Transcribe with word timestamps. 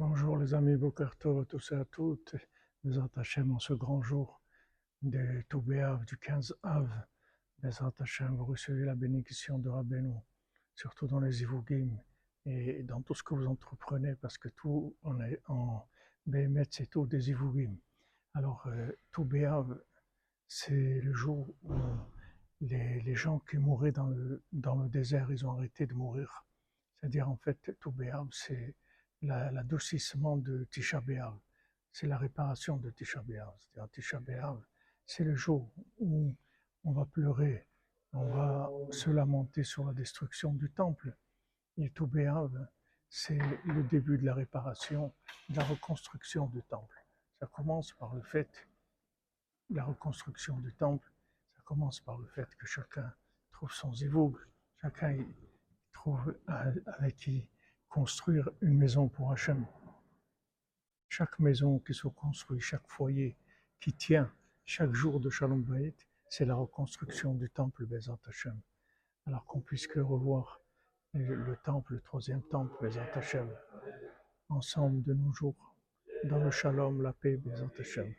Bonjour 0.00 0.38
les 0.38 0.54
amis, 0.54 0.76
Boker 0.76 1.16
Tov 1.16 1.40
à 1.40 1.44
tous 1.44 1.72
et 1.72 1.74
à 1.74 1.84
toutes. 1.84 2.36
Bezrat 2.84 3.10
Hashem 3.16 3.50
en 3.50 3.58
ce 3.58 3.72
grand 3.72 4.00
jour 4.00 4.40
de 5.02 5.42
Toubéav 5.48 6.04
du 6.04 6.16
15 6.16 6.56
Av. 6.62 6.88
Bezrat 7.58 7.92
Hashem, 7.98 8.36
vous 8.36 8.44
recevez 8.44 8.84
la 8.84 8.94
bénédiction 8.94 9.58
de 9.58 9.68
Rabbeinu, 9.68 10.14
surtout 10.76 11.08
dans 11.08 11.18
les 11.18 11.42
Ivugim 11.42 12.00
et 12.46 12.84
dans 12.84 13.02
tout 13.02 13.14
ce 13.14 13.24
que 13.24 13.34
vous 13.34 13.48
entreprenez, 13.48 14.14
parce 14.14 14.38
que 14.38 14.48
tout 14.50 14.96
on 15.02 15.20
est 15.20 15.42
en 15.48 15.84
Béhémet, 16.26 16.68
c'est 16.70 16.86
tout 16.86 17.08
des 17.08 17.30
Ivugim. 17.30 17.74
Alors, 18.34 18.68
euh, 18.68 18.92
Toubéav, 19.10 19.82
c'est 20.46 21.00
le 21.00 21.12
jour 21.12 21.52
où 21.64 21.74
les, 22.60 23.00
les 23.00 23.14
gens 23.16 23.40
qui 23.40 23.58
mouraient 23.58 23.90
dans 23.90 24.06
le, 24.06 24.44
dans 24.52 24.76
le 24.76 24.88
désert, 24.88 25.32
ils 25.32 25.44
ont 25.44 25.50
arrêté 25.50 25.88
de 25.88 25.94
mourir. 25.94 26.46
C'est-à-dire, 26.94 27.28
en 27.28 27.36
fait, 27.36 27.76
Toubéav, 27.80 28.28
c'est 28.30 28.76
la- 29.22 29.50
l'adoucissement 29.50 30.36
de 30.36 30.64
Tisha 30.70 31.00
B'Av. 31.00 31.36
C'est 31.92 32.06
la 32.06 32.18
réparation 32.18 32.76
de 32.76 32.90
Tisha 32.90 33.22
B'Av. 33.22 33.52
C'est-à-dire, 33.60 33.90
Tisha 33.90 34.20
B'Av, 34.20 34.60
c'est 35.06 35.24
le 35.24 35.34
jour 35.34 35.70
où 35.98 36.34
on 36.84 36.92
va 36.92 37.04
pleurer, 37.06 37.66
on 38.12 38.28
va 38.28 38.70
se 38.90 39.10
lamenter 39.10 39.64
sur 39.64 39.84
la 39.84 39.92
destruction 39.92 40.52
du 40.52 40.70
temple. 40.70 41.16
Et 41.76 41.90
Tou 41.90 42.06
B'Av, 42.06 42.50
c'est 43.08 43.38
le 43.64 43.82
début 43.84 44.18
de 44.18 44.26
la 44.26 44.34
réparation, 44.34 45.12
de 45.48 45.56
la 45.56 45.64
reconstruction 45.64 46.46
du 46.46 46.62
temple. 46.62 47.04
Ça 47.40 47.46
commence 47.46 47.92
par 47.92 48.14
le 48.14 48.22
fait, 48.22 48.68
la 49.70 49.84
reconstruction 49.84 50.58
du 50.58 50.72
temple, 50.74 51.10
ça 51.54 51.62
commence 51.64 52.00
par 52.00 52.18
le 52.18 52.26
fait 52.26 52.48
que 52.56 52.66
chacun 52.66 53.12
trouve 53.52 53.72
son 53.72 53.92
zivoug, 53.94 54.36
chacun 54.80 55.24
trouve 55.92 56.36
avec 56.46 57.16
qui 57.16 57.46
construire 57.88 58.50
une 58.60 58.76
maison 58.76 59.08
pour 59.08 59.32
Hachem. 59.32 59.66
Chaque 61.08 61.38
maison 61.38 61.78
qui 61.78 61.94
se 61.94 62.06
construit, 62.06 62.60
chaque 62.60 62.86
foyer 62.86 63.36
qui 63.80 63.92
tient, 63.92 64.30
chaque 64.64 64.92
jour 64.92 65.20
de 65.20 65.30
Shalom 65.30 65.62
Bayit, 65.62 65.94
c'est 66.28 66.44
la 66.44 66.54
reconstruction 66.54 67.34
du 67.34 67.48
temple 67.50 67.86
Bezat 67.86 68.18
Hachem. 68.26 68.60
Alors 69.26 69.44
qu'on 69.46 69.60
puisse 69.60 69.86
que 69.86 70.00
revoir 70.00 70.60
le, 71.14 71.34
le 71.34 71.56
temple, 71.56 71.94
le 71.94 72.00
troisième 72.00 72.42
temple 72.42 72.74
Bezat 72.82 73.08
Hachem, 73.14 73.50
ensemble 74.50 75.02
de 75.02 75.14
nos 75.14 75.32
jours, 75.32 75.74
dans 76.24 76.38
le 76.38 76.50
Shalom, 76.50 77.02
la 77.02 77.12
paix 77.12 77.36
Bezat 77.36 77.70
Hachem. 77.78 78.14